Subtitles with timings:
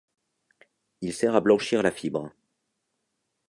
[1.01, 2.33] Il sert à blanchir la fibre.